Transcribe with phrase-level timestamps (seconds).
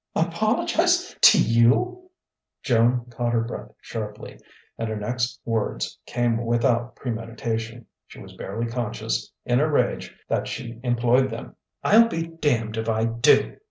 [0.15, 2.09] "Apologize to you!"
[2.63, 4.39] Joan caught her breath sharply,
[4.79, 10.47] and her next words came without premeditation; she was barely conscious, in her rage, that
[10.47, 13.57] she employed them: "I'll be damned if I do!"